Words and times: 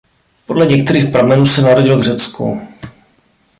Podle 0.45 0.65
některých 0.65 1.09
pramenů 1.11 1.45
se 1.45 1.61
narodil 1.61 1.97
v 1.99 2.03
Řecku. 2.03 2.61